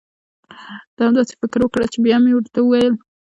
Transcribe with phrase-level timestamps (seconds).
[0.95, 2.93] ته هم دا سي فکر خپل کړه بیا مي ورته وویل: